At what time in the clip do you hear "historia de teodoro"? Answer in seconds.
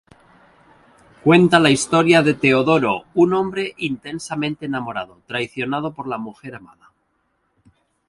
1.69-3.03